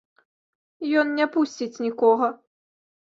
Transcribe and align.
Ён 1.01 1.11
не 1.19 1.27
пусціць 1.35 1.81
нікога. 1.85 2.31